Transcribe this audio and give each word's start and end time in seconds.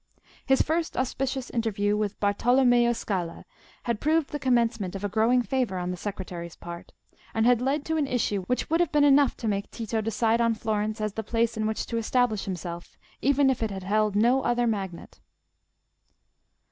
His 0.47 0.63
first 0.63 0.97
auspicious 0.97 1.51
interview 1.51 1.95
with 1.95 2.19
Bartolommeo 2.19 2.91
Scala 2.91 3.45
had 3.83 3.99
proved 3.99 4.31
the 4.31 4.39
commencement 4.39 4.95
of 4.95 5.03
a 5.03 5.07
growing 5.07 5.43
favour 5.43 5.77
on 5.77 5.91
the 5.91 5.95
secretary's 5.95 6.55
part, 6.55 6.91
and 7.35 7.45
had 7.45 7.61
led 7.61 7.85
to 7.85 7.97
an 7.97 8.07
issue 8.07 8.41
which 8.45 8.67
would 8.71 8.79
have 8.79 8.91
been 8.91 9.03
enough 9.03 9.37
to 9.37 9.47
make 9.47 9.69
Tito 9.69 10.01
decide 10.01 10.41
on 10.41 10.55
Florence 10.55 11.01
as 11.01 11.13
the 11.13 11.21
place 11.21 11.55
in 11.55 11.67
which 11.67 11.85
to 11.85 11.97
establish 11.97 12.45
himself, 12.45 12.97
even 13.21 13.51
if 13.51 13.61
it 13.61 13.69
had 13.69 13.83
held 13.83 14.15
no 14.15 14.41
other 14.41 14.65
magnet. 14.65 15.19